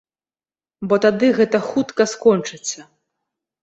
Бо 0.87 0.95
тады 1.05 1.31
гэта 1.41 1.57
хутка 1.69 2.11
скончыцца. 2.17 2.79